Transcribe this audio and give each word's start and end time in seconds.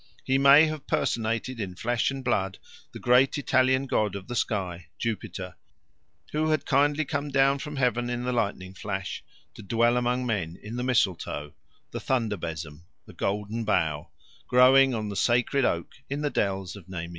He 0.23 0.39
may 0.39 0.65
have 0.65 0.87
personated 0.87 1.59
in 1.59 1.75
flesh 1.75 2.09
and 2.09 2.23
blood 2.25 2.57
the 2.91 2.97
great 2.97 3.37
Italian 3.37 3.85
god 3.85 4.15
of 4.15 4.27
the 4.27 4.33
sky, 4.35 4.87
Jupiter, 4.97 5.57
who 6.31 6.49
had 6.49 6.65
kindly 6.65 7.05
come 7.05 7.29
down 7.29 7.59
from 7.59 7.75
heaven 7.75 8.09
in 8.09 8.23
the 8.23 8.33
lightning 8.33 8.73
flash 8.73 9.23
to 9.53 9.61
dwell 9.61 9.97
among 9.97 10.25
men 10.25 10.57
in 10.63 10.75
the 10.75 10.83
mistletoe 10.83 11.53
the 11.91 11.99
thunder 11.99 12.35
besom 12.37 12.87
the 13.05 13.13
Golden 13.13 13.63
Bough 13.63 14.09
growing 14.47 14.95
on 14.95 15.09
the 15.09 15.15
sacred 15.15 15.65
oak 15.65 15.91
in 16.09 16.21
the 16.21 16.31
dells 16.31 16.75
of 16.75 16.89
Nemi. 16.89 17.09